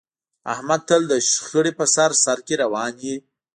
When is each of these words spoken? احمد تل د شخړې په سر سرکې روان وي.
احمد 0.53 0.81
تل 0.87 1.01
د 1.11 1.13
شخړې 1.31 1.71
په 1.79 1.85
سر 1.93 2.09
سرکې 2.23 2.55
روان 2.63 2.93
وي. 3.03 3.15